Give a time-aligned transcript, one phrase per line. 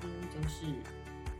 [0.00, 0.66] 就是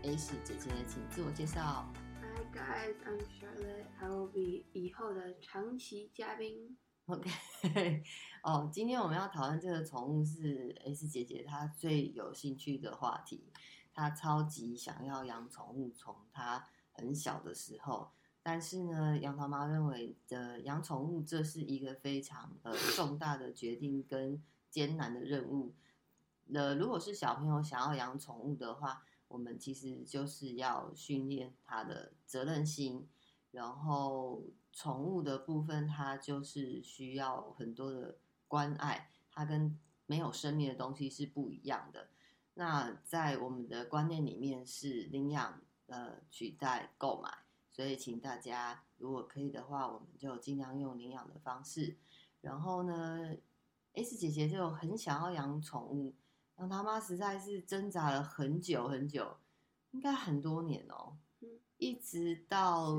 [0.03, 1.87] S 姐姐，请自我介绍。
[2.21, 3.87] Hi guys, I'm Charlotte.
[4.01, 6.77] I will be 以后的长期嘉宾。
[7.07, 7.31] OK，
[8.43, 13.53] 哦，今天我们要讨论这个宠物是 S 姐姐她最有兴趣的话题。
[13.95, 18.11] 她超级想要养宠物，从她很小的时候。
[18.43, 25.75] 但是呢，杨桃妈认为的养宠物这是一个非常呃重大的决定跟艰难的任务。
[26.55, 33.09] 呃，如果是小朋友想要养宠物的话，我们其实就是要训练他的责任心。
[33.51, 42.09] 然后，宠物的部分它就是需要很多的关爱，它跟没有生命的东西是不一样的。
[42.55, 47.31] 那在我们的观念里面是领养呃取代购买。
[47.71, 51.97] 所以，请大家如果可以的话，我们就尽量用领养的方式。
[52.41, 53.37] 然后呢
[53.95, 56.15] ，S 姐姐就很想要养宠物，
[56.59, 59.37] 让他妈实在是挣扎了很久很久，
[59.93, 61.17] 应该很多年哦，
[61.77, 62.99] 一直到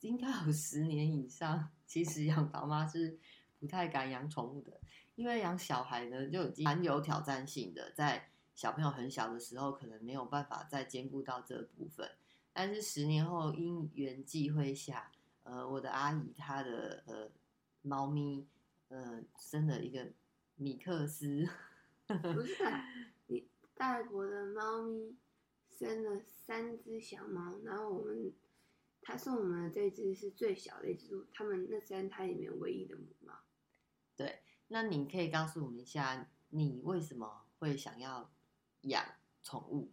[0.00, 1.70] 应该有十年以上。
[1.86, 3.18] 其实养桃妈是
[3.60, 4.80] 不太敢养宠物的，
[5.14, 12.10] 因为养小孩呢就已经蛮有挑战性的，在小朋友很小的时候，可能没有办法再兼顾到这部分。
[12.52, 17.30] 但是十年后因缘际会下，呃，我的阿姨她的呃
[17.82, 18.46] 猫咪，
[18.88, 20.10] 呃，生了一个
[20.56, 21.46] 米克斯，
[22.06, 22.64] 不是，
[23.26, 25.16] 你大国的猫咪
[25.70, 28.32] 生了三只小猫，然后我们
[29.00, 33.34] 他送我们的这只是最小的一只，他们那三胎里面唯一的母猫。
[34.16, 38.30] 对，那你可以告诉我们一下，你为什么会想要
[38.82, 39.04] 养
[39.42, 39.90] 宠物？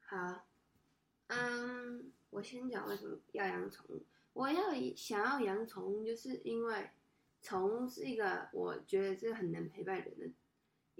[0.00, 0.46] 好。
[1.28, 4.04] 嗯，我先讲为什么要养宠物。
[4.32, 6.90] 我要想要养宠物，就是因为
[7.40, 10.28] 宠物是一个我觉得是很能陪伴人的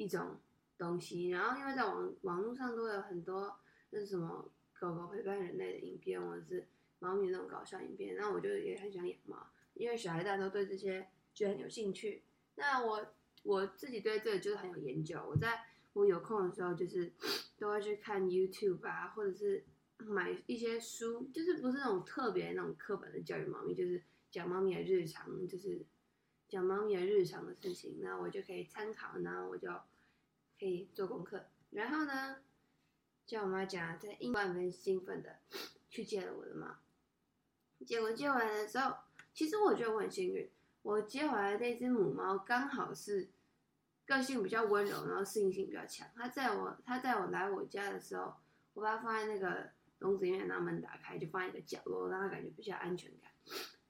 [0.02, 0.40] 一种
[0.78, 1.28] 东西。
[1.28, 3.56] 然后，因为在网网络上都有很多
[3.90, 6.66] 那什么狗狗陪伴人类的影片，或者是
[6.98, 8.16] 猫咪那种搞笑影片。
[8.16, 9.36] 那我就也很想养猫，
[9.74, 12.22] 因为小孩大家都对这些就很有兴趣。
[12.56, 13.06] 那我
[13.42, 15.22] 我自己对这个就是很有研究。
[15.28, 17.12] 我在我有空的时候，就是
[17.58, 19.64] 都会去看 YouTube 啊，或者是。
[20.06, 25.84] 买一些书，就是不是那种特别那种课本的教育猫咪，就是讲猫咪的日常，就是
[26.48, 29.68] 讲猫咪的日常的事情，那我就可以参考，然后我就
[30.60, 31.46] 可以做功课。
[31.70, 32.36] 然后呢，
[33.26, 35.38] 叫我妈讲，在英万分兴奋的
[35.88, 36.76] 去接了我的猫。
[37.86, 38.94] 结果接回来的时候，
[39.32, 40.48] 其实我觉得我很幸运，
[40.82, 43.30] 我接回来的那只母猫刚好是
[44.04, 46.06] 个性比较温柔，然后适应性比较强。
[46.14, 48.34] 它在我它在我来我家的时候，
[48.74, 49.70] 我把它放在那个。
[50.00, 53.30] 笼子里面，让门打开，就放一个角落，让它感觉比较安全感。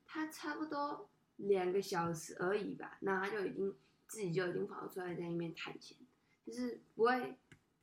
[0.04, 3.76] 它差不多两个小时而已吧，那它就已经
[4.08, 5.96] 自己就已经跑出来在那边探险，
[6.44, 7.36] 就是不会，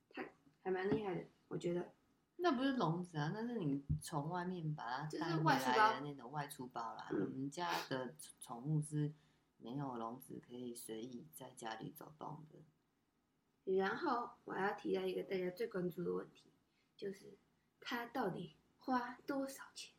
[0.10, 0.24] 他
[0.64, 1.94] 还蛮厉害的，我觉得。
[2.38, 7.08] 那不是笼子啊，那是你从外面把它带回来的那种外出包啦。
[7.12, 9.12] 我们家的宠物是
[9.58, 13.76] 没有笼子，可以随意在家里走动的。
[13.76, 16.52] 然后我要提到一个大家最关注的问题，
[16.96, 17.38] 就是。
[17.80, 19.94] 它到底花多少钱？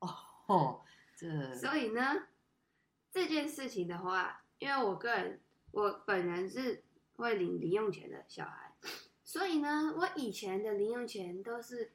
[0.00, 0.82] 哦，
[1.16, 2.26] 这 所以呢，
[3.10, 6.84] 这件事情的话，因为我个人，我本人是
[7.16, 8.72] 会领零用钱的小孩，
[9.22, 11.92] 所以呢，我以前的零用钱都是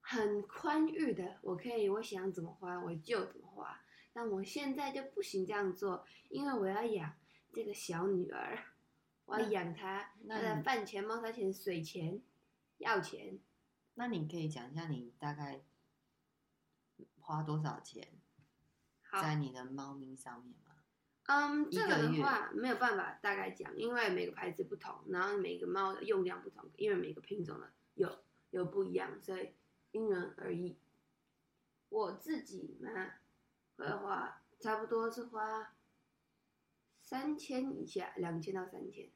[0.00, 3.80] 很宽裕的，我可以我想怎么花我就怎么花。
[4.12, 7.14] 但我现在就不行这样做，因为我要养
[7.52, 8.58] 这个小女儿，
[9.24, 12.20] 我要养她，她的饭钱、猫砂钱、水钱、
[12.76, 13.38] 药钱。
[13.94, 15.62] 那你可以讲一下你大概
[17.20, 18.06] 花多少钱
[19.20, 20.61] 在你的猫咪上面吗？
[21.34, 28.18] 嗯，这个的话没有办法大概讲，因为每个牌子不同，然后每个猫的用量不同，因为每个品种的有
[28.50, 29.54] 有不一样，所以
[29.92, 30.76] 因人而异。
[31.88, 32.90] 我自己嘛，
[33.76, 35.74] 会花差不多是花
[37.00, 39.10] 三千以下，两千到三千。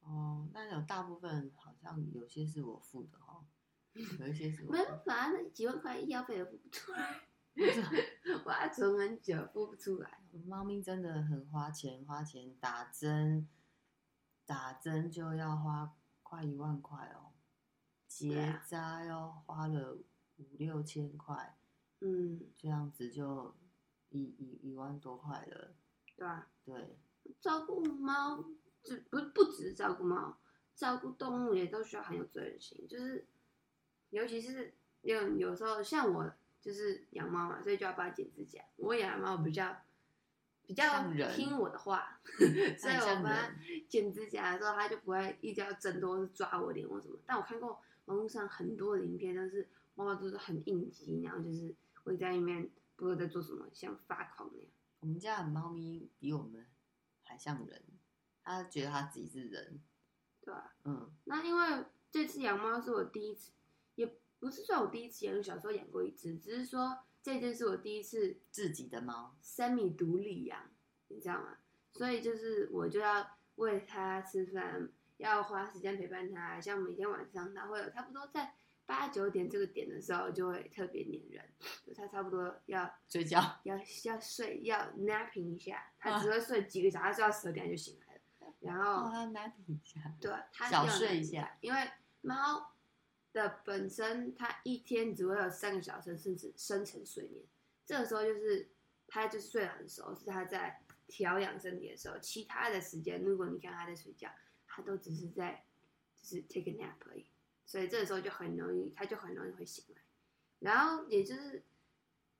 [0.00, 3.44] 哦，那有大部分好像有些是我付的哦。
[4.20, 4.70] 有一些什么？
[4.70, 7.20] 没办法，那几万块医药费也付不出来，
[8.44, 10.20] 我还存很久，付不出来。
[10.46, 13.48] 猫咪真的很花钱，花钱打针，
[14.44, 17.32] 打针就要花快一万块哦，
[18.06, 19.98] 结扎要花了
[20.36, 21.56] 五六千块，
[22.00, 23.54] 嗯，这样子就
[24.10, 25.74] 一一一万多块了。
[26.16, 26.98] 对啊，对，
[27.40, 28.44] 照顾猫，
[28.82, 30.38] 只不不只是照顾猫，
[30.74, 33.26] 照顾动物也都需要很有责任心，就是。
[34.10, 36.32] 尤其是有有时候像我
[36.62, 38.64] 就是养猫嘛，所以就要帮它剪指甲。
[38.76, 39.82] 我养的猫比较
[40.68, 41.02] 比较
[41.34, 42.20] 听我的话，
[42.78, 47.18] 所以我们剪指甲的时候，它就不会一直要挣脱抓我脸或什么。
[47.26, 51.74] 但我看过网络上很多的影片都是猫猫都是很应激，然后就是
[52.04, 54.68] 会在里面不知道在做什么，像发狂那样。
[55.00, 56.66] 我们家的猫咪比我们
[57.22, 57.82] 还像人，
[58.44, 59.80] 它觉得它自己是人，
[60.42, 60.74] 对啊？
[60.84, 63.52] 嗯，那因为这次养猫是我第一次，
[63.94, 70.70] 也不是算我第一次养，小时候养过一只，只是说这只是我第一次自己的猫，semi 独立养，
[71.08, 71.58] 你知道吗？
[71.92, 73.26] 所以就是我就要
[73.56, 78.54] 喂它吃饭，要花时间陪伴它，像每天晚上它会有差不多在
[78.86, 81.44] 八九点这个点的时候就会特别黏人，
[81.84, 91.90] 就它差不多要睡觉，要要睡，要 napping 一下，它只会睡几个小时，它睡到十二点就醒来了，然后要 napping 一下，对，它小睡一下，因为
[92.20, 92.72] 猫
[93.38, 97.44] 的本身它一天只会有三个小时甚至深层睡眠，
[97.86, 98.68] 这个时候就是
[99.06, 100.82] 它就是睡得很熟，是它在。
[101.10, 104.28] 调养身体的时候，其他的时间，如果你看他在睡觉，
[104.66, 105.64] 他都只是在
[106.14, 107.24] 就是 take a nap 而已，
[107.64, 110.02] 所以这个时候就很容易，他就很容易会醒来。
[110.58, 111.62] 然后也就是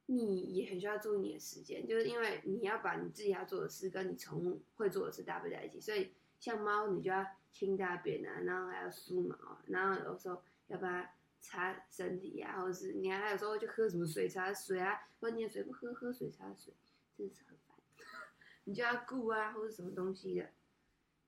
[0.04, 11.10] 你也很需要注意你的时间，就是因为你要把你自己要做的事跟你宠物会做的事搭配在一起，所以像猫，你就要清大便啊，然后还要梳毛，然后有时候要不然
[11.40, 16.72] 擦身体啊，或者是你看它有时候就喝什么水擦水啊，或者你的水不喝，喝水擦水，
[17.16, 17.76] 真的是很烦。
[18.64, 20.50] 你就要顾啊，或者什么东西的，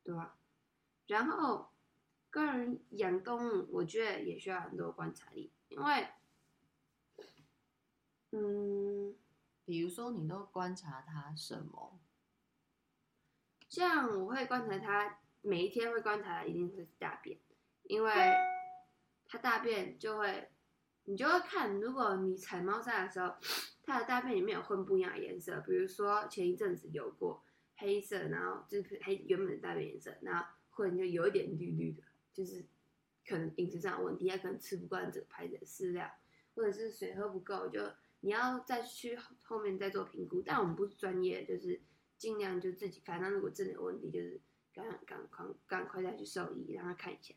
[0.05, 0.39] 对吧？
[1.07, 1.71] 然后
[2.29, 6.09] 个人养动物，我觉得也需要很多观察力，因为，
[8.33, 9.17] 嗯，
[9.65, 11.99] 比如说你都观察它什么？
[13.69, 17.39] 像我会观察它，每一天会观察，一定会是大便，
[17.85, 18.13] 因为
[19.31, 20.51] 它大便就会，
[21.05, 23.35] 你就会看，如果你踩猫砂的时候。
[23.83, 27.43] 它的大便里面有混不一样的颜色，比如说前一阵子有过
[27.75, 32.65] 黑色，然后就是黑原本的大便颜色，然后混就有一点绿绿的，就是
[33.27, 36.09] 可能饮食上有问题，它可能吃不惯这个牌子的饲料，
[36.55, 37.81] 或者是水喝不够，就
[38.21, 40.41] 你要再去后面再做评估。
[40.41, 41.81] 但我们不是专业，就是
[42.17, 43.21] 尽量就自己看。
[43.21, 44.41] 那如果真的有问题，就是
[44.73, 47.35] 赶赶快赶快再去兽医让他看一下。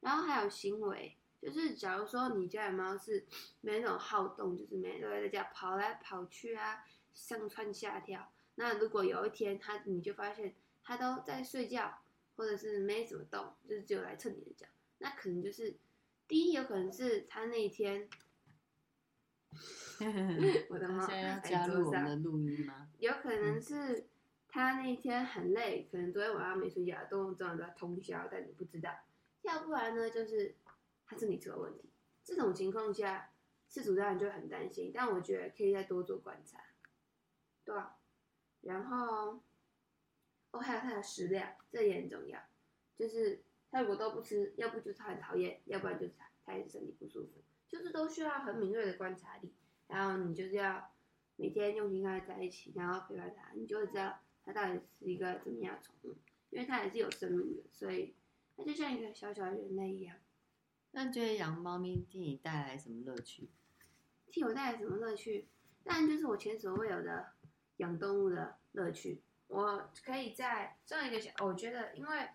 [0.00, 1.16] 然后还有行为。
[1.40, 3.24] 就是假如说你家的猫是
[3.62, 8.30] 没那种好动，就是每天都会在家跑来跑去啊，上蹿下跳。
[8.56, 10.54] 那如果有一天它，你就发现
[10.84, 12.02] 它都在睡觉，
[12.36, 14.66] 或者是没怎么动，就是只有来蹭你的脚，
[14.98, 15.78] 那可能就是
[16.28, 18.06] 第一，有可能是它那一天，
[20.68, 22.88] 我的猫现在要加入我们的录音吗？
[22.98, 24.06] 有可能是
[24.46, 28.90] 它那一天很累，可能昨天晚上没睡觉，都这样在通宵，但你不知道。
[29.42, 30.56] 要不然呢，就是。
[31.12, 31.90] 它身体出了问题，
[32.22, 33.32] 这种情况下，
[33.68, 34.92] 饲主当然就很担心。
[34.94, 36.62] 但我觉得可以再多做观察，
[37.64, 37.98] 对吧？
[38.60, 39.40] 然后，
[40.52, 42.38] 哦，还有它的食量，这也很重要。
[42.96, 43.42] 就是
[43.72, 46.12] 它如果都不吃，要不就是它很讨厌，要不然就是
[46.46, 49.52] 它也身体不舒服，就是都需要很敏锐的观察力。
[49.88, 50.92] 然后你就是要
[51.34, 56.14] 每天用心跟它在一起，然后陪伴它，你就会知道它到底是一个怎么样的宠物，
[56.50, 58.14] 因为它也是有生命的，所以
[58.60, 60.16] 它就像一个小小的人类一样。
[60.90, 63.48] 那觉得养猫咪替你带来什么乐趣？
[64.30, 65.48] 替我带来什么乐趣？
[65.82, 67.32] 当然就是我前所未有的
[67.78, 69.22] 养动物的乐趣。
[69.48, 72.28] 我可以在这样一个小，我觉得因为，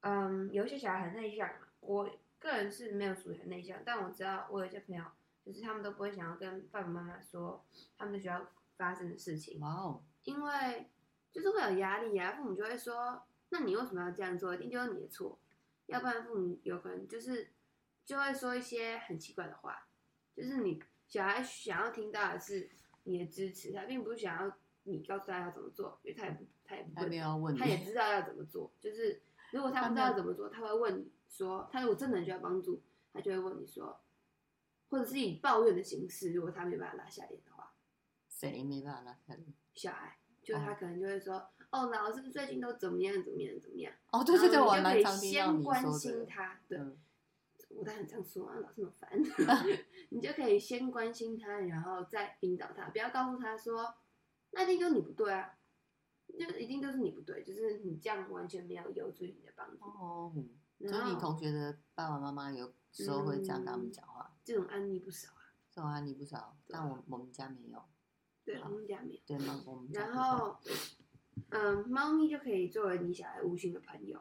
[0.00, 1.68] 嗯，有一些小孩很内向嘛。
[1.80, 5.04] 我个人是没有属于很内向，但我知道我有一些朋友，
[5.44, 7.64] 就是他们都不会想要跟爸爸妈妈说
[7.96, 8.46] 他们的学校
[8.76, 9.60] 发生的事情。
[9.60, 10.02] 哇哦！
[10.24, 10.88] 因为
[11.32, 14.54] 就是会有压力呀，父母就会说：“那你为什么要这样做？
[14.54, 15.38] 一定就是你的错。”
[15.88, 17.52] 要不然父母有可能就是。
[18.04, 19.86] 就会说一些很奇怪的话，
[20.34, 22.70] 就是你小孩想要听到的是
[23.02, 28.72] 你的支持，他并不是想要你告诉他要怎么做，因为他也不，他也不会，他，他也知道要怎么做。
[28.80, 29.20] 就是
[29.52, 34.00] 如果他不知道要怎么做，他会问你说，他如果真的很需要帮助，他就会问你说，
[34.88, 37.74] 或者是以抱怨的形式，如果他没办法拉下脸的话，
[38.30, 39.52] 谁没办法拉下脸？
[39.74, 43.92] 小孩，就他可能就会说，哦，哦老师最近都怎么样怎么样怎么样？
[44.10, 45.62] 哦，对对对，我蛮常听到你。
[45.62, 46.78] 先关心他，对。
[46.78, 46.98] 嗯
[47.70, 49.10] 我都很这样说啊，老是那么烦。
[50.08, 53.94] 你就可以先关心他，然后再引导他，不要告诉他说，
[54.52, 55.54] 那一定就是你不对啊，
[56.28, 59.84] 就一定都是你不对，就是你这样完全没有有助于你的帮助。
[59.84, 60.32] 哦，
[60.80, 67.84] 所以你同学的爸爸妈妈有时候会这样跟他们讲话，这种案例不少啊，这种案例不少，但我我们家没有。
[68.44, 69.20] 对，我们家没有。
[69.26, 69.62] 对吗？
[69.66, 70.00] 我们家。
[70.00, 70.58] 然后，
[71.50, 74.20] 嗯，猫咪就可以作为你小孩无形的朋友。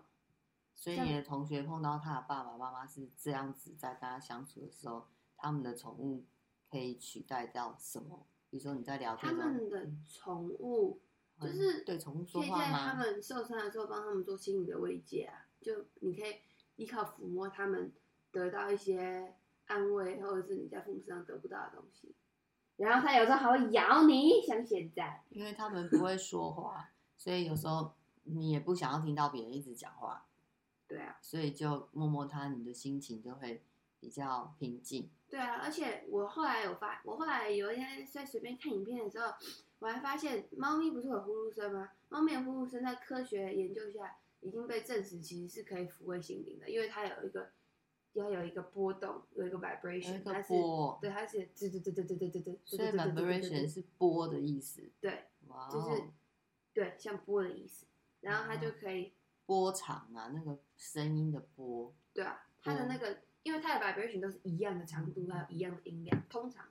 [0.73, 6.25] 所以你的同学碰到他的爸爸妈妈是这样子，在跟他相处的时候，他们的宠物
[6.69, 8.27] 可以取代掉什么？
[8.49, 11.01] 比如说你在聊天，他们的宠物
[11.41, 12.63] 就是对宠物说话吗？
[12.63, 16.35] 可以在他们受伤的时候帮他们做心理的慰藉啊，就你可以
[16.75, 17.91] 依靠抚摸他们
[18.31, 19.33] 得到一些
[19.65, 22.15] 安慰，或者是你在父母身上得不到的东西。
[22.77, 27.93] 然后他有时候还会咬你，像现在，因为他们不会说话，所以有时候
[28.23, 30.25] 你也不想要听到别人一直讲话。
[30.87, 33.61] 对啊，所以就摸摸它，你的心情就会
[33.99, 35.09] 比较平静。
[35.29, 39.33] 对啊，而且我后来有发，我后来有一天在随便看影片的时候，
[39.79, 41.89] 我还发现猫咪不是有呼噜声吗？
[42.07, 47.49] 猫咪的呼噜声在科学研究下已经被证实，其实是可以抚慰心灵的，因为它有一个
[48.13, 50.53] 要有一个波动，有一个 vibration，它是，
[51.01, 54.89] 对，它是滋滋滋滋滋滋滋滋，所以 vibration 是波的意思。
[55.01, 55.25] 对，
[55.69, 56.03] 就是
[56.77, 57.87] 对，像波的意思，
[58.21, 59.11] 然后它就可以。
[59.47, 66.67] 波长啊，那个声音的波，对啊，它的那个，因为它的 vibration 都是一样的长度，还有一样的音量，通常，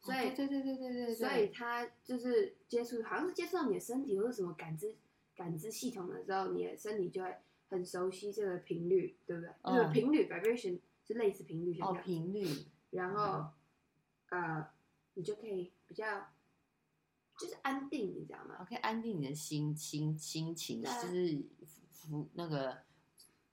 [0.00, 4.96] 所以，对对对对对，所以它就是接触，好像是接触到你的身体或者什么感知
[5.36, 7.36] 感知系统的时候，你的身体就会
[7.68, 9.52] 很熟悉这个频率，对不对？
[9.64, 12.46] 就是频率 vibration 是类似频率，像这样，频率，
[12.90, 13.50] 然后，
[14.30, 14.70] 呃，
[15.14, 16.28] 你就可以比较，
[17.40, 18.64] 就是安定，你知道吗？
[18.68, 21.42] 可以安定你的心心心情，就是。
[22.32, 22.76] 那个，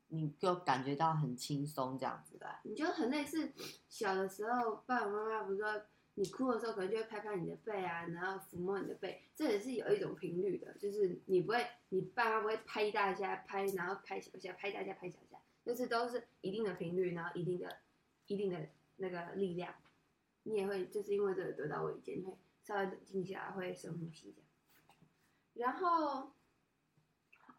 [0.07, 3.53] 你就感觉到很轻松这样子吧，你就很类似
[3.87, 5.79] 小的时候，爸爸妈妈不是说
[6.15, 17.77] 你哭的时候，可能就会拍拍你的背啊，然后抚摸你的背，这也是有一种频率的，就是你不会，你爸妈不会拍一大下，拍然后拍小下，拍大家，拍小下，就是都是一定的频率，然后一定的、
[18.25, 18.57] 一定的
[18.95, 19.71] 那个力量，
[20.43, 22.33] 你也会就是因为这个得到慰藉，你会
[22.67, 24.41] 稍微冷静下来，会深呼吸这
[25.61, 26.31] 样，然后。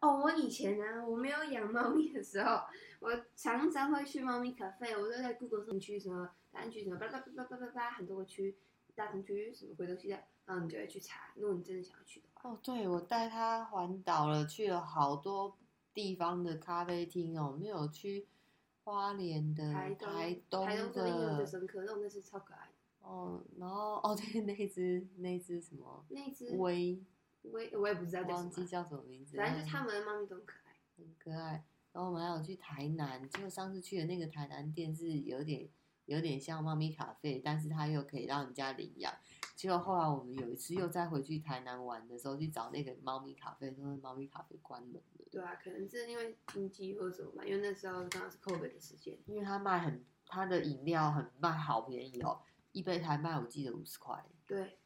[0.01, 2.61] 哦，我以前呢，我没有养猫咪的时候，
[3.01, 8.57] 我常常会去猫咪咖啡，我都在 Google 上区什么大安区什么巴拉巴拉巴拉巴拉，很多个区，
[8.95, 12.49] 大同区什么鬼东西的，然后你就会去查，如果你真的想要去的话。
[12.49, 15.57] 哦，对，我带它环岛了，去了好多
[15.93, 18.25] 地方的咖啡厅哦，没有去
[18.85, 22.68] 花莲的、台东、台东的，台东的印象最深刻，那种真是超可爱的。
[23.09, 26.05] 哦，然后哦对，那只那只什么？
[26.09, 27.03] 那只威。
[27.43, 31.65] 威我也不知道忘记叫什么名字，反正就他们的猫咪都很可爱，很可爱。
[31.91, 35.67] 然后我们还有去台南，结果上次去的那个台南店是有点
[36.05, 39.11] 有点像猫咪咖啡，但是它又可以让人家领养。
[39.55, 45.25] 结果后来我们有一次又再回去台南玩的时候，去找那个猫咪咖啡，说猫咪咖啡关门了。
[45.31, 49.17] 对啊，可能是因为经济或者什么吧，因为那时候刚好是 COVID 的时间。
[49.25, 52.41] 因为它卖很，它的饮料很卖好便宜哦，
[52.79, 54.25] 一杯才卖我记得五十块。
[54.47, 54.77] 对。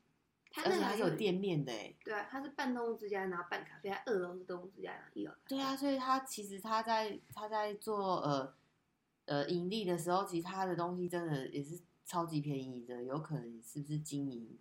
[0.56, 5.34] 而且还是有店面的哎，对啊，它是半动物之家，然后半咖啡，它二楼是动物之家，一楼。
[5.48, 8.54] 对啊，所以它其实它在它在做呃
[9.26, 14.56] 呃盈利的时候，其实它的东西真的也是超级便宜的，有可能是不是经营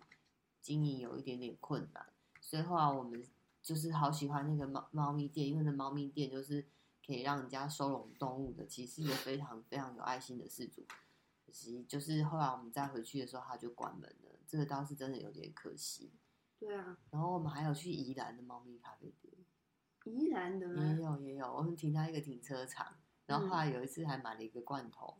[0.59, 2.03] 经营有一点点困难，
[2.41, 3.23] 所以后来我们
[3.61, 6.65] 就是好喜欢那个猫猫咪店，因为那猫咪店就是
[7.05, 10.83] 可以让人家收容动物的，其实是一个非常非常有爱心的事主。
[11.87, 14.39] 就是后来我们再回去的时候，它就关门了。
[14.47, 16.11] 这个倒是真的有点可惜。
[16.59, 19.33] 对啊，然后我们还有去宜兰的猫咪咖啡店。
[20.05, 20.83] 宜兰的吗？
[20.83, 22.95] 也有也有，我们停在一个停车场，
[23.25, 25.17] 然后后来有一次还买了一个罐头。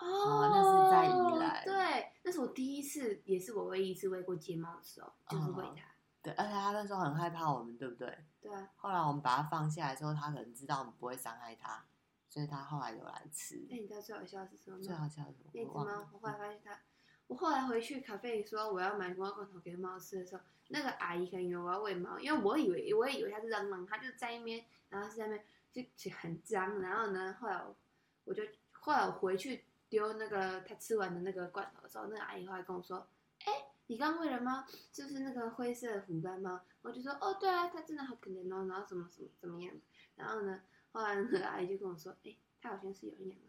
[0.00, 1.64] 哦、嗯，那是在宜兰。
[1.64, 5.92] 对，那是我第一次，也是我唯一一次喂过睫毛的时候，就是喂它、哦。
[6.22, 8.18] 对，而且它那时候很害怕我们，对不对？
[8.40, 8.68] 对啊。
[8.76, 11.84] 后来我们把它放下来之后，它可能知道我们不会伤害它，
[12.32, 13.66] 所以它后来有来吃。
[13.68, 14.82] 那你知道最好笑的是什么吗？
[14.82, 15.50] 最好笑的是什么？
[15.52, 16.80] 那只猫，我后来发现它。
[17.26, 26.80] 我后来回去咖啡说我要买猫罐头给猫吃的时候，那个阿姨可能以为我要喂猫，因为我以为我也以为它是蟑螂，它就在那边，然后是在那边就就很脏。
[26.80, 27.76] 然后呢，后来我，
[28.24, 33.06] 我就后来我回去丢那个它吃完的那个罐头的时候，那个阿姨后来跟我说
[33.44, 33.52] ：“哎，
[33.88, 39.72] 你刚喂了猫，就是那个灰色的虎斑猫。”我就说：“哦，对啊，它真的好可怜哦，然后怎么怎么怎么样？”
[40.16, 40.60] 然后呢，
[40.92, 43.46] 后来那个阿姨就跟我说：“哎，它好像是有人养的。”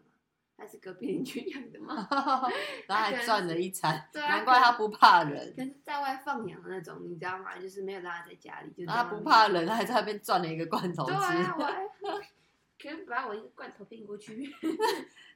[0.56, 2.08] 还是隔壁邻居养的嘛？
[2.88, 5.52] 然后还赚了一餐，对啊，难怪他不怕人。
[5.58, 7.58] 可是在外放养的那种，你知道吗？
[7.60, 11.12] 就是没有让他在家里，就他不怕人，他还在那边赚了一个罐头吃。
[11.12, 11.84] 对啊，我还
[12.80, 14.54] 可能把我一个罐头骗过去。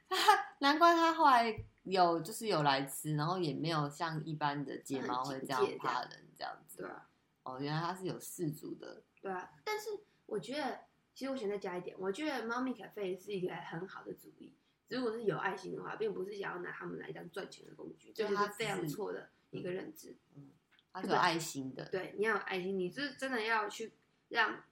[0.08, 0.16] 他
[0.60, 6.78] 难怪他后来有就是有来吃，然后也没有像一般的睫毛会这样怕人这样子。
[6.82, 7.08] 对啊，
[7.42, 9.02] 哦，原来他是有饲主的。
[9.20, 9.88] 对啊，但是
[10.26, 10.80] 我觉得，
[11.18, 14.54] 其实我想再加一点，我觉得猫咪咖啡是一个很好的主意。
[14.86, 20.14] 如果是有爱心的话，并不是想要拿它们来当赚钱的工具，这是非常错的一个认知。
[20.36, 20.52] 嗯，
[20.92, 21.86] 他是有爱心的。
[21.86, 23.94] 对，你要有爱心，你是真的要去
[24.28, 24.62] 让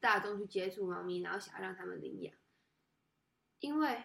[0.00, 2.34] 大众去接触猫咪，然后想要让他们领养。
[3.60, 4.02] 因为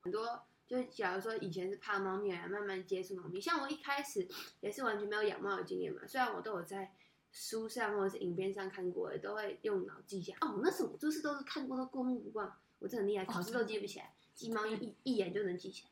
[0.00, 3.38] 很多，就假如说以前是怕猫咪，来慢慢接触猫咪。
[3.38, 4.26] 像我一开始
[4.60, 6.94] 也是完全没有养猫的经验嘛，虽然我都有在
[7.30, 10.34] 书上或者是影片上看过的，都会用脑记下。
[10.40, 15.90] 哦，那什么就是都是看过都过目不忘，我真的很厉害，考试都记不起来，记猫咪一一眼就能记起来，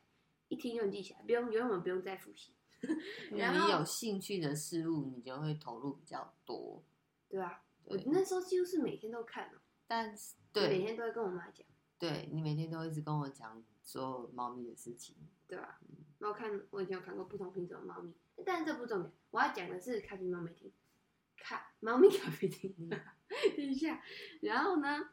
[0.49, 2.51] 一听就能记起来，不用永远不用再复习。
[3.31, 6.83] 然后你有兴趣的事物，你就会投入比较多。
[7.27, 9.51] 对啊，对我那时候几乎是每天都看，
[9.87, 11.65] 但是对每天都会跟我妈讲。
[11.99, 15.15] 对，你每天都一直跟我讲所有猫咪的事情，
[15.47, 15.79] 对吧？
[16.19, 18.13] 然后看我以前有看过不同品种的猫咪，
[18.45, 20.71] 但是这不重点，我要讲的是咖啡猫咪厅，
[21.37, 22.89] 咖猫咪咖啡厅。
[22.89, 24.01] 等一下，
[24.41, 25.09] 然后呢，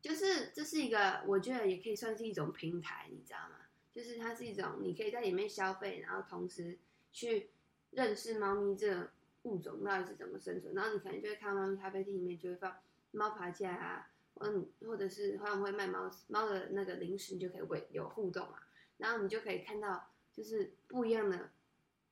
[0.00, 3.56] 就是这是一个我觉得也可以算是一种平台，你知道吗？
[3.94, 6.78] 就是它是一种你可以在里面消费，然后同时
[7.12, 7.50] 去
[7.90, 9.10] 认识猫咪这个
[9.42, 12.76] 物种到底是怎么生存，然后你可能就会看猫咪咖啡厅里面就会放
[13.12, 14.10] 猫爬架啊。
[14.38, 18.58] 嗯，或者是他们会卖猫猫的那个零食，你就可以会有互动嘛。
[18.98, 21.50] 然后你就可以看到，就是不一样的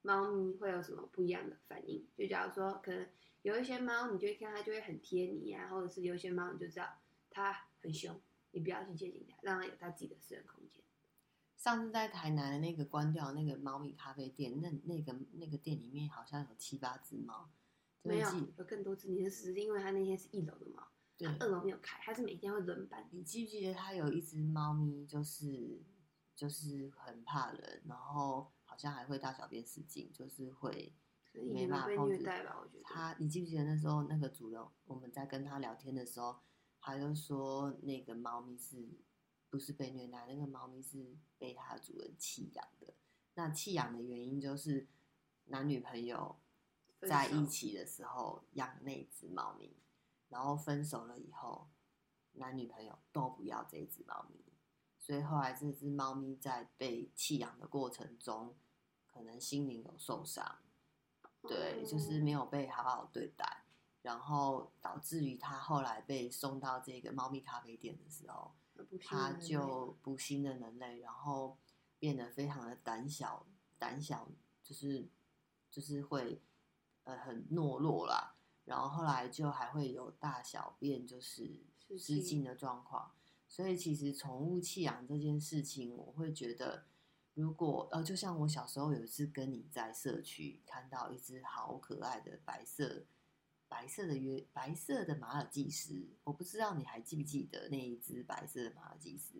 [0.05, 2.07] 猫咪会有什么不一样的反应。
[2.17, 3.09] 就假如说，可能
[3.43, 6.87] 有一些猫，你就会看它就会很贴你啊，或者是有一些猫，你就知道
[7.31, 8.21] 它很凶，
[8.53, 10.85] 你不要去接近它，让它有它自己的私人空间。
[11.57, 17.49] 上次在台南的那个关掉那个猫咪咖啡店，那那个那个店里面好像有七八只猫，
[18.03, 19.09] 没有，有更多只。
[19.09, 20.87] 你是因为它那天是一楼的猫。
[21.17, 23.09] 对，二楼没有开，它是每天会轮班。
[23.13, 25.81] 你记不记得它有一只猫咪，就是
[26.35, 30.93] 就是很怕人，然后好像还会大小便失禁，就是会
[31.33, 32.25] 没办法控制。
[32.83, 36.41] 他，你记不记得那时候那个主人，我们在跟他聊天的时候，
[36.81, 38.85] 他就说那个猫咪是
[39.49, 40.27] 不是被虐待？
[40.27, 42.93] 那个猫咪是被它主人弃养的。
[43.35, 44.89] 那弃养的原因就是
[45.45, 46.41] 男女朋友
[47.03, 49.77] 在一起的时候养那只猫咪。
[50.29, 51.69] 然后分手了以后，
[52.33, 54.43] 男女朋友都不要这只猫咪，
[54.99, 58.57] 所以后来这只猫咪在被弃养的过程中，
[59.15, 60.59] 可能心灵有受伤，
[61.43, 63.63] 对，就是没有被好好对待，
[64.03, 68.53] 然后导致于他后来被送到这个猫咪咖啡店的时候，
[69.01, 71.57] 他就不幸的人类，然后
[72.01, 73.47] 变得非常的胆小，
[73.79, 74.29] 胆小
[74.61, 75.09] 就是
[75.71, 76.43] 就是会
[77.05, 78.35] 呃很懦弱啦。
[78.65, 81.61] 然后后来就还会有大小便就是
[81.99, 83.13] 失禁的状况，
[83.47, 86.87] 所以其实宠物弃养这件事情，我会觉得，
[87.35, 93.05] 如果呃，就像我小时候有一次跟你在社区看到一只好可爱的白色
[93.69, 99.35] 白色的约白色的马尔济斯，我不知道你还记不记得那一只白色的马尔济斯，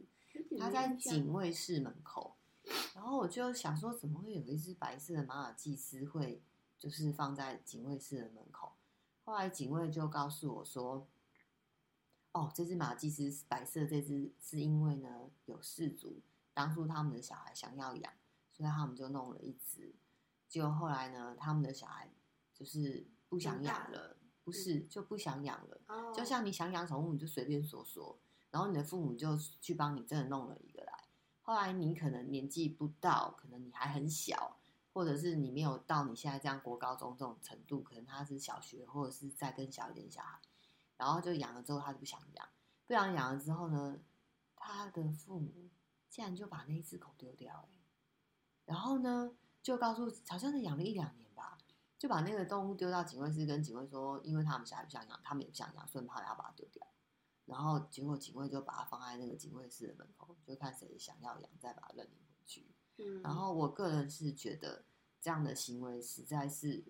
[0.59, 2.37] 它在警卫室门口，
[2.95, 6.43] 然后我就想说，怎么会有一只白色的马尔济斯会
[6.77, 8.73] 就是放在警卫室的门口？
[9.23, 11.07] 后来警卫就告诉我说
[12.33, 16.21] ：“哦，这只马尔济斯白色这只是因为呢有饲主
[16.55, 18.13] 当初他们的小孩想要养，
[18.51, 19.95] 所以他们就弄了一只。
[20.49, 22.09] 结果后来呢，他们的小孩
[22.55, 26.13] 就是不想养了，不是就不想养了。
[26.15, 28.19] 就像你想养宠物，你就随便说说，
[28.51, 31.05] 然后你的父母就去帮你真的弄了一个来。
[31.43, 34.57] 后来你可能年纪不到，可能你还很小。”
[34.95, 40.39] 或者是你没有到你现在这样国高中这种程度，可能他是小学或者是再更小一点小孩，
[40.97, 42.49] 然后就养了之后他就不想养，
[42.87, 43.99] 不想养了之后呢，
[44.55, 45.69] 他的父母
[46.15, 47.69] 竟然就把那一只狗丢掉了，
[48.67, 51.59] 然后呢就告诉好像是养了一两年吧，
[51.99, 56.87] 就把那个动物丢到警卫室跟警卫说，因为他们想不想养，他们也不想养，所以怕要把它丢掉，
[57.47, 62.71] 然后结果警卫就把它放在那个警卫室的门口，就看谁想要养再把它认领回去。
[63.21, 64.85] 然后我个人是觉得
[65.21, 66.85] 这样的行为实在是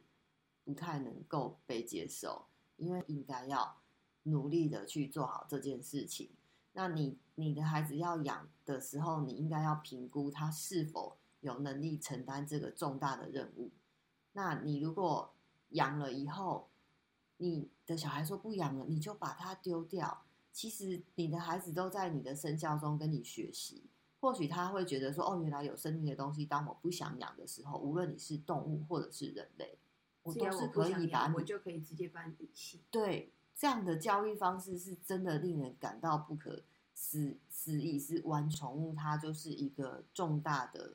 [0.65, 3.81] 不太能够被接受，因为应该要
[4.25, 6.37] 努力的去做好这件事情。
[6.75, 13.71] 那你你的孩子要养的时候，你应该要评估他是否有能力承担这个重大的任务。
[14.33, 15.33] 那你如果
[15.71, 16.69] 养了以后，
[17.39, 23.85] 你的小孩说不养了，你就把它丢掉，其实你的孩子都在你的身教中跟你学习。
[24.21, 29.79] 或许他会觉得说：“哦，原来有生命的东西，当我不想养的时候，无论你是动物或者是人类，
[30.23, 36.63] 我都是可以把你，我就可以直接把你遗弃。”对，这样的教育方式是真的令人感到不可
[36.95, 37.99] 思思议。
[37.99, 40.95] 是玩宠物，它就是一个重大的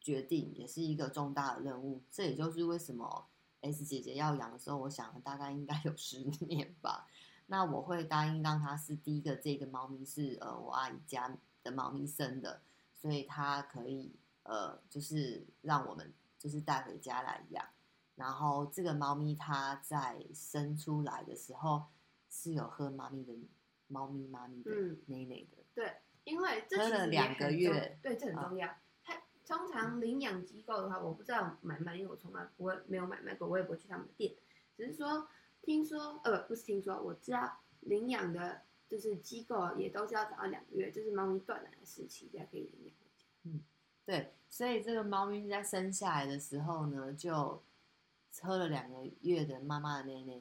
[0.00, 2.02] 决定，也是一个重大的任务。
[2.10, 3.26] 这也就是为什么
[3.60, 7.08] S 姐姐要养的时候，我想大概应该有十年吧。
[7.46, 12.62] 那我会答应让它是第一个，这个猫咪是呃我阿姨家的猫咪生的，
[12.94, 14.14] 所以它可以
[14.44, 17.64] 呃，就是让我们就是带回家来养。
[18.14, 21.84] 然后这个猫咪它在生出来的时候
[22.28, 23.32] 是有喝妈咪的
[23.88, 24.70] 猫咪妈咪的
[25.06, 28.68] 奶奶的，对，因为这喝了两个月，对，这很重要。
[29.02, 34.34] 它通常领养机构的话，我不知道买卖，因为我从来不会没有买卖过，我也不会去他们的店。
[34.76, 35.28] 只是说
[35.60, 42.94] 听说呃不是听说，我知道领养的就是机构也都是要找到两个月，就是猫咪断奶的时期才可以领养。
[43.44, 43.60] 嗯，
[44.06, 47.62] 对，所以这个猫咪在生下来的时候呢，就
[48.40, 50.40] 喝了两个月的妈妈的奶奶，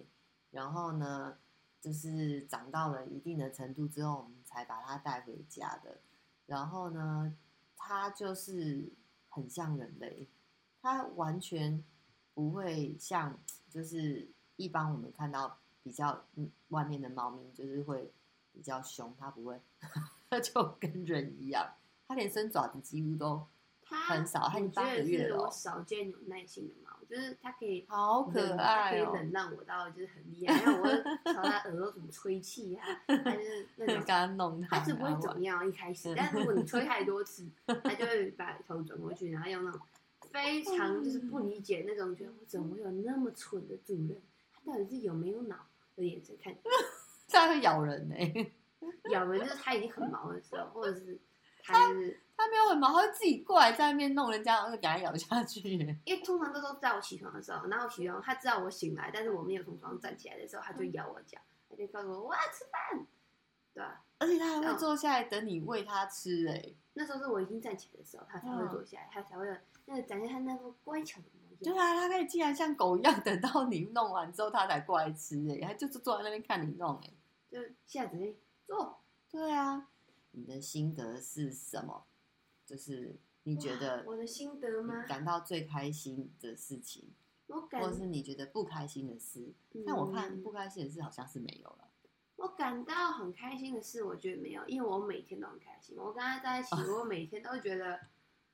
[0.52, 1.38] 然后呢，
[1.80, 6.00] 就是长到了一定的程度之后，我们才把它带回家的。
[6.46, 7.36] 然后呢，
[7.76, 8.92] 它就是
[9.30, 10.28] 很像人类，
[10.82, 11.84] 它完全
[12.34, 13.38] 不会像
[13.70, 16.26] 就是一般我们看到比较
[16.70, 18.12] 外面的猫咪，就是会
[18.52, 19.62] 比较凶，它不会，
[20.30, 21.76] 它就跟人一样。
[22.08, 23.48] 它连伸爪子几乎都
[23.86, 25.44] 很少，它已经八个月了。
[25.44, 30.64] 我少见有耐心的猫，就是它可以好可爱哦，可以忍让我到就是很厉害。
[30.64, 39.82] 然后我朝它耳朵怎么吹气啊，还是那种 刚刚弄它，它是不会怎么样一开始，但是如果你吹 太多次，它就会把头转过去，然后用那种
[40.32, 44.22] 非常就是不理解那种，觉得我怎么会有那么蠢的主人？
[44.54, 46.56] 它到底是有没有脑的眼神看？
[47.28, 48.54] 它会咬人呢、欸，
[49.12, 51.20] 咬人就是它已经很毛的时候，或者是。
[51.64, 51.94] 他
[52.42, 55.60] 他没有很忙，他会自己过来在那边弄人家，然后给他咬下去。
[56.06, 63.06] 因为通常都是在我起床的时候，然后起床，他知道我醒来，但是我没有从床上站起来的时候，他就咬我脚，他就告诉我我要吃饭，
[63.74, 64.04] 对吧？
[64.18, 66.78] 而且他还会坐下来等你喂他吃哎、欸。
[66.94, 69.46] 那时候是我已经站起来的时候，他才会坐下来，他才会
[69.86, 71.60] 那个展现他那个乖巧的模样。
[71.64, 77.16] 对啊，他可以竟然像狗一样，等到你弄完之后，他才过来吃哎、欸，他就是坐在那边看你弄哎、欸，
[77.50, 79.00] 就下指令坐。
[79.30, 79.88] 对啊，
[80.32, 82.06] 你的心得是什么？
[82.66, 85.04] 就是你觉得我的心得吗？
[85.08, 87.14] 感到最开心的事情，
[87.48, 89.54] 我感或者是你觉得不开心的事？
[89.86, 91.90] 但我看不开心的事好像是没有了。
[92.38, 95.96] 我感到很开心的事，我觉得没有，因为我每天都很开心。
[95.98, 98.00] 我跟他在一起， 我每天都觉得，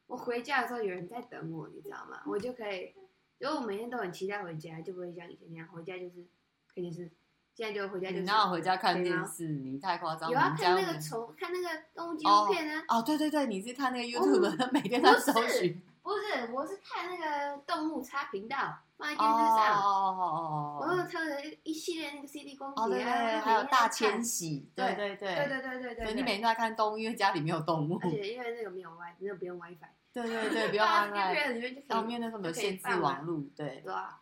[0.08, 2.22] 我回家的时候有人在等我，你知道吗？
[2.26, 2.94] 我就可以，
[3.40, 6.26] 因为我每天都很期待回家，就不会像以前那样，回家就是
[6.74, 7.12] 肯定是。
[7.58, 9.48] 现在就回家就，你哪有回家看电视？
[9.48, 10.30] 你太夸张。
[10.30, 12.84] 有啊，看那个宠，看那个动物纪录片呢。
[12.88, 15.82] 哦，对对对，你是看那个 YouTube，每天在搜寻。
[16.04, 18.56] 不是，我是看那个动物差频道
[18.96, 19.82] 放在电视上。
[19.82, 20.88] 哦哦哦哦哦。
[20.88, 22.84] 我有看了一系列那个 CD 光碟。
[22.84, 24.70] 哦对对，还有大迁徙。
[24.76, 25.34] 对对对。
[25.34, 26.06] 对对对对对。
[26.06, 27.98] 所以你每天都在看动物，因为家里没有动物。
[28.04, 29.90] 而且因为那个没有 WiFi，那个不用 WiFi。
[30.14, 31.84] 对对对， 不用 WiFi。
[31.90, 33.82] 后面那个没有限制网络，对。
[33.84, 34.22] 对啊。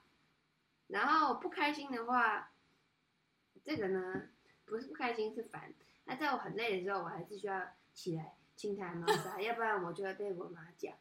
[0.87, 2.49] 然后不开心的话。
[3.65, 4.29] 这个呢，
[4.63, 5.73] 不是不开心，是烦。
[6.05, 10.93] 那在我很累的时候，我还是需要起来亲他妈妈， 要不然我就会被我妈讲。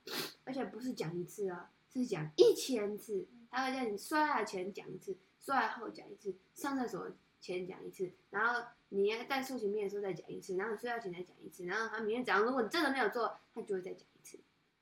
[0.44, 3.28] 而且不是讲一次哦，是讲一千次。
[3.50, 14.40] 他会叫你刷牙前讲一次，刷牙后讲一次，上厕所前讲一次，然后你在漱洗面的时候再讲一次，然后你睡觉前再讲一次，然后他明天早上如果你真的没有做，他就会再讲一次。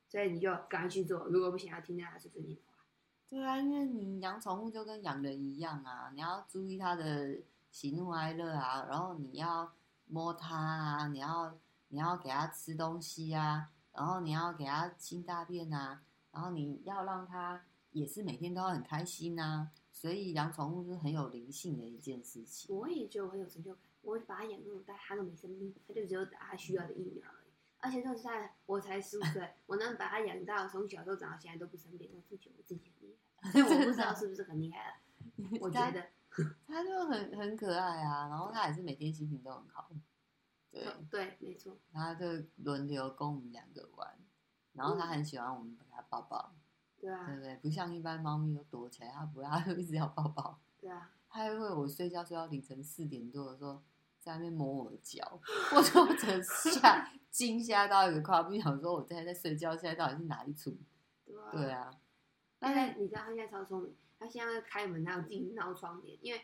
[0.09, 2.85] 所以你就赶快去做，如果不想要听到他碎碎念的话。
[3.29, 7.38] 对啊，因为你养宠物就跟养人一样啊，你要注意它的。
[7.73, 9.73] 喜怒哀乐啊，然后你要
[10.07, 11.59] 摸它啊，你要
[11.89, 22.77] 你要给它吃东西啊，然后你要给它清大便啊，然后你要让它也是每天都要很开心啊，所以养宠物是很有灵性的一件事情。
[22.77, 27.51] 我也觉得我很有成就感，我把它养那么大，它都没生病，它就只有打它需要的疫苗而已。
[27.79, 33.51] 而且说实在，我才十五岁，我能把它养到从小都长到现在都不生病，我自己觉得我自己很厉害。
[33.51, 36.07] 所以我不知道是不是很厉害了，我觉得。
[36.66, 39.90] 他就很很可爱啊，然后他也是每天心情都很好，
[40.71, 41.77] 对、哦、对，没错。
[41.92, 44.18] 他就轮流跟我们两个玩，
[44.73, 46.55] 然后他很喜欢我们把他抱抱，
[46.99, 47.57] 对啊，对不对？
[47.57, 51.11] 不像一般猫咪都躲起来，他不 会，他就一直要抱抱，对啊。
[51.29, 53.83] 他还会我睡觉睡到凌晨四点多的时候，
[54.21, 55.40] 在那边摸我的脚，
[55.75, 60.77] 我就真吓惊吓到一个夸不想说，我现在在睡觉，现在到底是哪一出？
[61.25, 61.90] 对啊，对啊。
[62.59, 63.97] 但是你知道他现在超聪明。
[64.23, 66.41] 他现在开门，他有自己闹窗帘，因为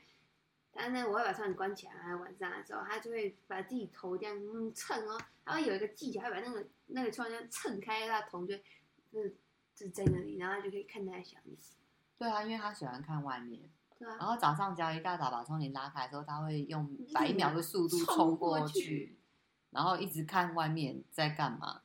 [0.72, 8.56] 他呢，我会把窗帘关起来，晚上的时候，他就会把自己头这样嗯蹭哦，他会有一个技巧，会把那个那个窗帘蹭开，他头就
[9.74, 11.76] 就在那里，然后他就可以看他的小意思。
[12.18, 13.70] 对啊，因为他喜欢看外面。
[13.96, 14.16] 对啊。
[14.18, 19.16] 然后早上只要一大早把窗帘拉开的时候，他会用百秒的速度冲过去，
[19.70, 21.82] 然后一直看外面在干嘛。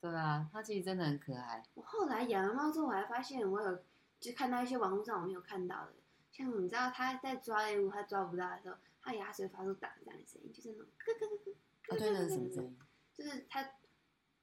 [0.00, 1.62] 对啊，他其实真的很可爱。
[1.74, 3.82] 我后来养了猫之后，我还发现我有。
[4.22, 5.94] 就看到一些网络上我没有看到的，
[6.30, 12.76] 像你知道他在抓猎物，他抓不到的时候，他牙齿会发出打这样的声音，就是那种咯咯咯咯咯咯声音，
[13.12, 13.68] 就是他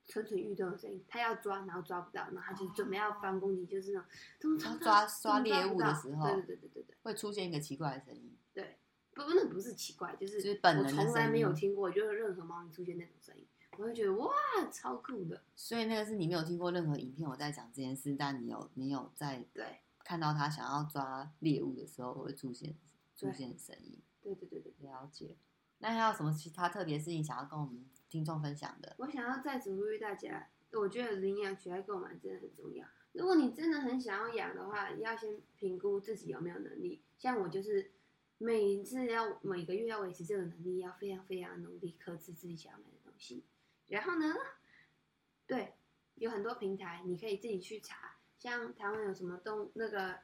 [0.06, 1.02] 蠢蠢欲动的声音。
[1.08, 4.02] 他要抓，然后抓不到，然后他就准备要翻攻击，就是那
[4.40, 8.38] 种他抓抓猎物的时候，对对对对对对，会出现一个奇怪的声音。
[8.54, 8.78] 对，
[9.14, 13.48] 不，那不是奇怪，就是我从来没有听过，就是任何猫咪出现那种声音，
[13.80, 14.30] 我会觉得哇，
[14.70, 15.42] 超酷的。
[15.56, 19.80] 所以那个是你没有听过任何影片我在讲这件事，但你有你有在对。
[20.04, 22.76] 看到他想要抓猎物的时候会出现
[23.16, 24.02] 出现声音。
[24.22, 25.38] 对对对对，了解。
[25.78, 28.96] 那还有什么其他特别事情想要跟我们听众分享的？
[28.98, 32.86] 我想要再次呼吁大家，我觉得领养取代购买真的很重要。
[33.14, 37.02] 如果你真的很想要养的话，要先评估自己有没有能力。
[37.18, 37.92] 像我就是
[38.40, 43.44] 每次要每个月要维持这个能力，要非常非常努力克制自己想要买的东西。
[43.90, 44.34] 然后呢，
[45.46, 45.74] 对，
[46.16, 50.20] 有很多平台你可以自己去查，像台湾有什么动那个，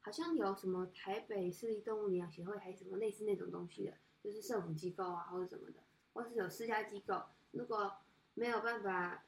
[0.00, 3.94] 好像有什么台北市立动物领养协会，还是什么类似那种东西的。
[4.22, 5.80] 就是社福机构啊，或者什么的，
[6.12, 7.96] 或是有私家机构，如果
[8.34, 9.24] 没有办法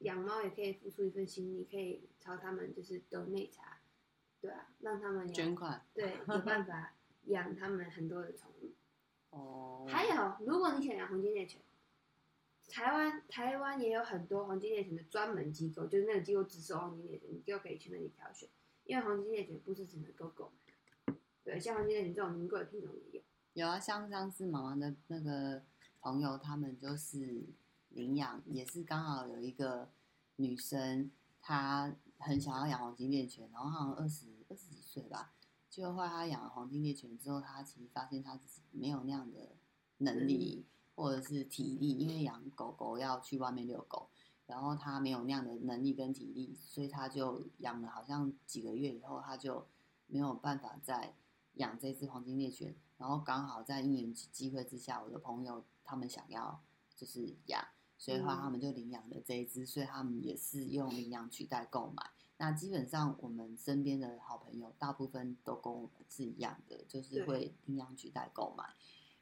[0.00, 3.80] 养猫，也可以付出一份心力，可以朝他们就是抖内查，
[4.38, 6.92] 对啊，让他们捐款，对，有办法
[7.24, 8.74] 养他们很多的宠物。
[9.30, 9.86] 哦。
[9.88, 11.62] 还有，如果你想养红金猎犬，
[12.70, 18.48] 台湾台湾也有很多黄金猎犬的专门机构，就是那个机构只收黄金猎犬，你就可以去那里挑选，
[18.84, 20.52] 因为黄金猎犬不是只能够购
[21.06, 23.24] 买，对，像黄金猎犬这种名贵的品种也有。
[23.54, 25.64] 有啊，像上次妈妈的那个
[26.00, 27.44] 朋友，他们就是
[27.88, 29.90] 领养，也是刚好有一个
[30.36, 31.10] 女生，
[31.42, 35.34] 她很想要养黄金猎犬，然后好像二十二十几岁吧，
[35.68, 39.56] 就后来她养了黄金猎犬之后，她其实发现她自己没有那样的
[39.98, 40.64] 能力
[41.00, 44.10] 或者是体力，因为养狗狗要去外面遛狗，
[44.46, 49.66] 然后他没有那样的能力跟体力，所以他就养了好像几个月以后，他就
[50.08, 51.14] 没有办法再
[51.54, 52.74] 养这只黄金猎犬。
[52.98, 56.60] 然后刚好在因缘机会之下，我的朋友他们想要
[56.94, 62.10] 就是养，所以的话他们就领养了这一只，所以他们也是用领养取代购买。
[62.36, 68.64] 那基本上我们身边的好朋友大部分都跟我们是一样的，就是会领养取代购买。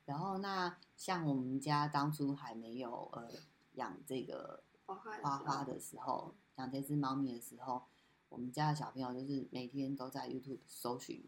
[0.09, 3.29] 然后那像我们家当初还没有呃
[3.75, 4.97] 养这个花
[5.37, 7.83] 花的时候，养这只猫咪的时候，
[8.31, 11.23] 我们家的小朋友就是每天都在 YouTube 搜寻。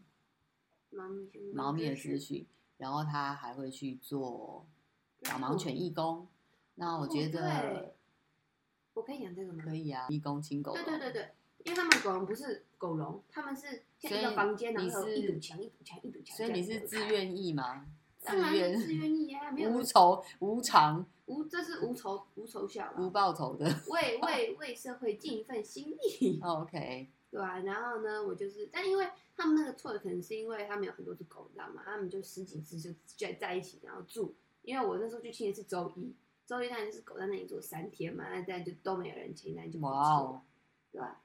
[0.88, 2.46] 猫咪，猫咪的资讯，
[2.78, 4.66] 然后他还会去做
[5.20, 6.26] 导盲犬义工。
[6.76, 7.94] 那我觉得，
[8.94, 9.62] 我可以养这个吗？
[9.62, 10.72] 可以啊，义工亲狗。
[10.72, 11.34] 对对对对，
[11.66, 16.34] 因为他们狗笼不是狗笼，他们是像一个房间，然后一堵墙一堵墙一堵墙。
[16.34, 17.86] 所以你是自愿意吗？
[18.20, 26.40] 自愿自愿意啊， 没有无酬无偿，无这是无酬无酬效，无报酬的，为为为社会尽一份心力。
[26.44, 27.08] OK。
[27.30, 31.82] 对啊，然后呢，我就是，但因为他们那个错的可能是因为他们有很多只狗，你知道吗？
[31.84, 34.34] 他们就十几只就在在一起，然后住。
[34.62, 40.42] 因为我那时候去亲的是周一，周一那就是狗在那里住三天嘛，那这样就都没有人清，那就不错了，
[40.92, 41.22] 对吧？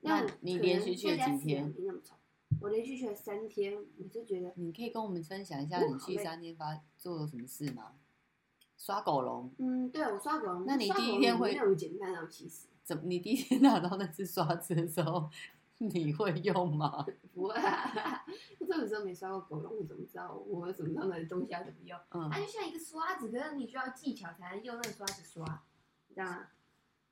[0.00, 1.64] 那你连续去了几天？
[1.68, 2.14] 没那么丑，
[2.60, 4.52] 我连续去了三天，我就觉得。
[4.56, 7.92] 你可以跟我们分享一下你去三天发做了什么事吗？
[8.76, 9.52] 刷狗笼。
[9.58, 10.64] 嗯，对，我刷狗笼。
[10.66, 11.52] 那你第一天会？
[11.52, 12.66] 没有简单哦，其实。
[12.82, 13.02] 怎么？
[13.04, 15.30] 你第一天拿到那只刷子的时候，
[15.78, 17.06] 你会用吗？
[17.32, 18.24] 不会、啊，
[18.58, 21.98] 我这个时候没刷过狗笼，我怎么知道我怎么样的东西要怎么用？
[22.10, 25.62] 嗯，它就像一个刷子，可是你需要技巧才能用那个刷子刷，
[26.08, 26.46] 你知道吗？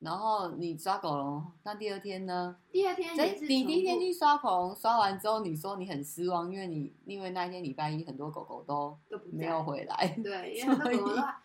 [0.01, 2.57] 然后你刷狗笼，那第二天呢？
[2.73, 3.47] 第二天也是。
[3.47, 8.99] 你第一天去刷狗笼，刷完之后你说你很失望，因为你因为那一天礼拜一很多狗狗都
[9.31, 11.43] 没有回来，对， 因为很多狗的话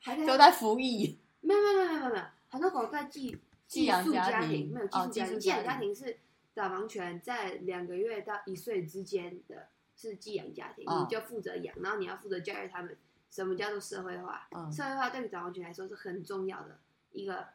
[0.00, 1.18] 还在都在服役。
[1.40, 3.38] 没有没有没有没有没有，很多狗在寄。
[3.66, 6.18] 寄养家庭没有寄养家庭，寄养家庭是
[6.52, 12.96] 导盲犬在两个月到一岁之间的，是寄养家庭，你就负责养，然后你要负责教育他们。
[13.30, 14.48] 什么叫做社会化？
[14.72, 16.80] 社会化对于导盲犬来说是很重要的
[17.12, 17.46] 一个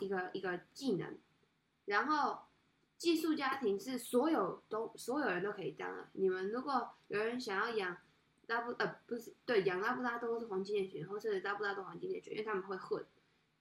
[0.00, 1.18] 一个一个技能。
[1.86, 2.42] 然后
[2.96, 6.08] 寄宿家庭是所有都所有人都可以当的。
[6.12, 7.96] 你们如果有人想要养
[8.46, 13.04] 拉布呃不是对养拉布拉多是黄金猎犬，或是拉布拉多黄金猎犬，因为他们会混。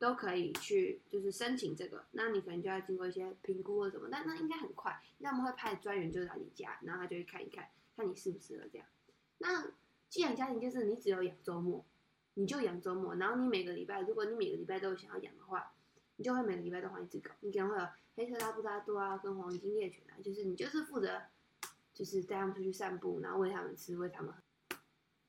[0.02, 8.88] 都可以去，就是申请这个，那你可能就要经过一些评估或什么，那那应该很快，那我们会派专员就来你家，然后他就会看一看，看你适不适合这样。
[9.38, 9.72] 那
[10.10, 11.86] 寄养家庭就是你只有养周末，
[12.34, 15.72] 你就养周末，然后你每个礼拜，如果你每个礼拜都有想要养的话，
[16.22, 21.20] 你就会每个礼拜都换一只狗，你可能会有黑色拉布拉多啊，跟黄金猎犬啊，就是你就是负责，
[21.96, 24.78] 就是带他们出去散步，然后喂他们吃，喂他们喝，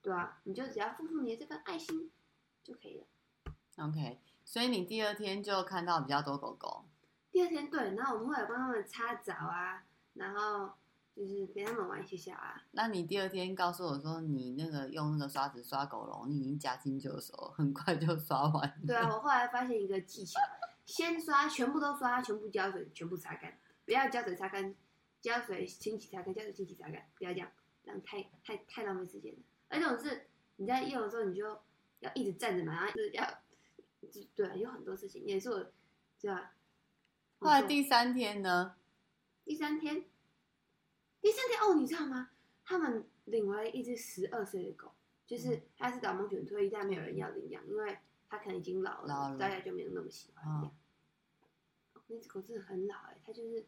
[0.03, 2.11] 对啊，你就只要付出你的这份爱心
[2.63, 3.07] 就可以了。
[3.79, 4.21] OK。
[4.45, 6.85] 所以你第二天就看到比较多狗狗。
[7.31, 10.75] 第二天对，然后我们会有帮他们擦澡啊，然后
[11.17, 12.63] 就是陪他们玩一下啊。
[12.73, 18.83] 那你第二天告诉我说，你那个用那个刷子刷狗笼，你已经驾轻就熟，很快就刷完。
[18.87, 20.39] 对啊，我后来发现一个技巧，
[20.87, 24.75] 先刷全部都刷，全部胶水全部擦干，不要胶水擦干，
[25.21, 27.51] 胶水清洗擦干，胶水清洗擦干，不要这样，
[27.85, 29.39] 这样太太太浪费时间了。
[29.69, 31.45] 而且我是你在用的时候，你就
[32.01, 33.39] 要一直站着嘛，然后就是要。
[34.35, 35.65] 对，有很多事情也是我，
[36.21, 36.55] 对吧？
[37.39, 38.75] 后来第三天呢？
[39.45, 40.05] 第三天，
[41.21, 42.31] 第三天哦，你知道吗？
[42.65, 44.93] 他们领回来一只十二岁的狗，
[45.25, 47.97] 就是它是导盲犬退役，但没有人要领养，因为
[48.33, 50.65] 它可能已经老了，老了大家就没有那么喜欢养。
[50.65, 50.73] 哦
[52.07, 53.67] 那只狗真的很老哎、欸，它就是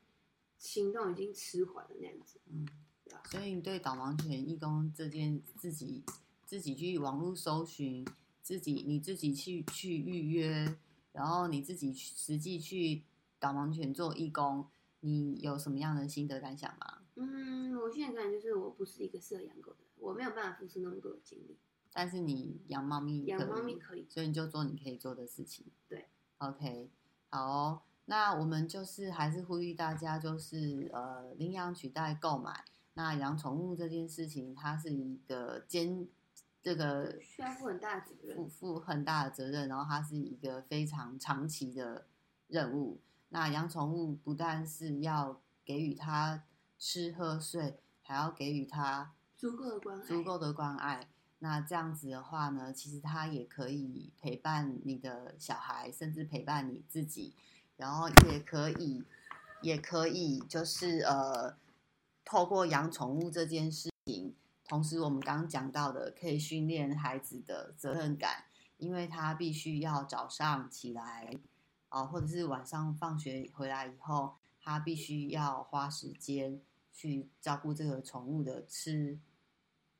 [0.57, 2.41] 行动已经迟缓了那样子。
[2.47, 2.67] 嗯，
[3.05, 3.23] 对啊。
[3.27, 6.03] 所以你对导盲犬义工这件自己
[6.47, 8.07] 自己去网络搜寻，
[8.41, 10.75] 自己你自己去去预约，
[11.13, 13.03] 然后你自己实际去
[13.39, 14.67] 导盲犬做义工，
[15.01, 17.03] 你有什么样的心得感想吗？
[17.17, 21.59] 嗯，我现在感觉就是我不是一个适合养狗的人，我没有办法付出那么多的精力。
[21.95, 25.65] 但是你养猫咪，养猫咪可以，所以你就做你可以做的事情。
[25.89, 26.91] 对，OK，
[27.31, 27.83] 好哦。
[28.07, 32.65] 那我们就是还是呼吁大家，就是呃领养取代购买。
[32.95, 36.07] 那养宠物这件事情，它是一个兼
[36.61, 42.07] 这个需要负很大的责任，负负很大的责任，然后它是一个非常长期的
[42.49, 43.01] 任务。
[43.29, 46.45] 那养宠物不但是要给予它
[46.79, 51.09] 吃喝睡，还要给予它足够的关爱，足够的关爱。
[51.45, 57.35] 那这样子的话呢，其实它也可以陪伴你的小孩，甚至陪伴你自己。
[57.77, 59.05] 然后也可以，
[59.61, 61.55] 也可以，就是呃，
[62.25, 64.35] 透过养宠物这件事情，
[64.67, 68.45] 同时我们刚刚讲到的，可以训练孩子的责任感，
[68.79, 71.37] 因为他必须要早上起来，
[71.91, 76.59] 啊、或者是晚上放学回来以后，他必须要花时间
[76.91, 79.19] 去照顾这个宠物的吃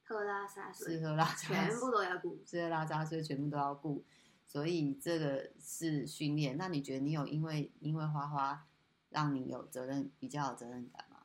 [0.07, 4.05] 喝拉撒睡，吃喝拉撒全部都要顾，吃喝拉撒睡全部都要顾。
[4.47, 6.57] 所以这个是训练。
[6.57, 8.67] 那你觉得你有因为因为花花
[9.09, 11.23] 让你有责任比较有责任感吗？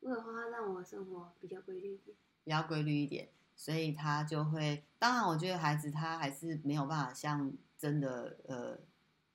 [0.00, 4.84] 因为花花让我生活比较规律一点，比较规律一点，所以他就会。
[4.98, 8.78] 当然，我觉得孩子他还是没有办法像真的呃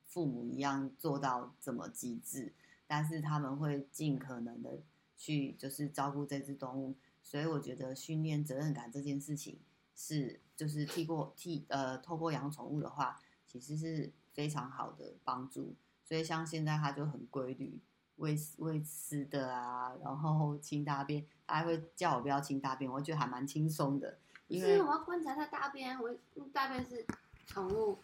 [0.05, 2.53] 父母一样做到这么极致，
[2.87, 4.81] 但是他们会尽可能的
[5.17, 6.95] 去就是照顾这只动物。
[7.31, 9.57] 所以我觉得训练责任感这件事情。
[9.95, 15.73] 是，就是替过替呃，透过养宠物的话，其实是非常好的帮助。
[16.03, 17.79] 所以像现在他就很规律，
[18.17, 24.17] 喂喂吃的啊，然后清大便，他还会叫我不要清大便，我觉得还蛮轻松的。
[24.49, 26.13] 因为我要观察他大便，我
[26.51, 27.05] 大便是
[27.45, 27.99] 宠物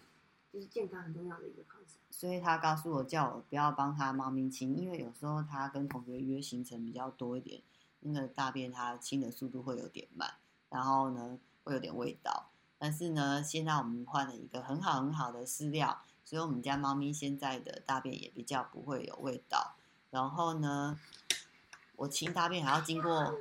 [0.54, 1.98] 就是健康很重要的一个方式。
[2.10, 7.62] 所以他告诉我叫我不要帮他猫咪清，因为有时候他跟同学约行程比较多一点，
[8.00, 10.36] 那个大便它清的速度会有点慢，
[10.70, 19.76] 然后呢，会有点味道，但是呢，现在我们换了一个很好很好的饲料，所以我们家猫咪现在的大便也比较不会有味道。
[20.10, 21.00] 然后呢，
[21.96, 23.36] 我清大便还要经过，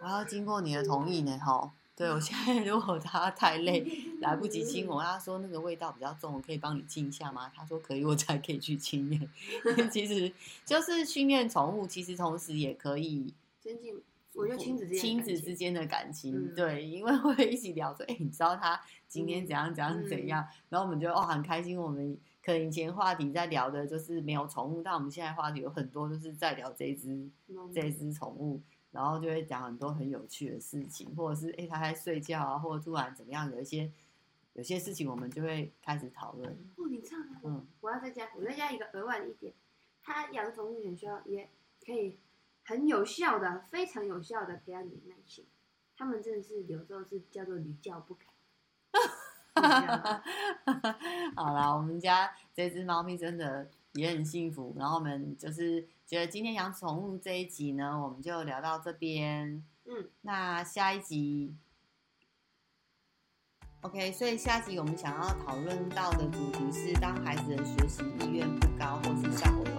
[0.00, 1.72] 还要经过你的同意呢，吼。
[1.96, 3.84] 对，我现在如果他太累，
[4.20, 7.50] 来不及清，我跟他说那个味道比较重，我可以帮你清一下吗？
[7.52, 9.28] 他说可以，我才可以去清。
[9.90, 10.32] 其实
[10.64, 13.34] 就是训练宠物，其实同时也可以
[14.34, 21.80] 我觉得亲子之间亲子之间的感情，嗯、对，因为会一起聊说，哎、欸，你知道他今天怎样怎样怎样，嗯、然后我们就哦很开心。
[21.80, 28.60] 我们可能以前话题在聊的就是没有宠物，但我们现在话题有很多，就是在聊这一只、嗯、这一只宠物，
[28.92, 33.90] 然后就会讲很多很有趣的事情，或者是哎、欸，他在睡觉啊，或者突然怎么样，有一些
[34.52, 36.52] 有些事情我们就会开始讨论。
[36.76, 39.52] 哦，你这样嗯，我要再加，我再加一个额外的一点，
[40.02, 41.48] 他养宠物很需要也
[41.84, 42.18] 可以。
[42.68, 45.46] 很有效的，非常有效的培养你的耐心。
[45.96, 48.26] 他们真的是有时候是叫做屡教不改。
[51.34, 54.76] 好啦，我们家这只猫咪真的也很幸福。
[54.78, 59.64] 然后我们就是觉得今天养宠物这一集呢，我们就聊到这边。
[59.86, 61.56] 嗯，那下一集
[63.80, 69.77] ，OK，所以下集我们想要讨论到的主题是：当孩子的学习意愿不高，或是效果有。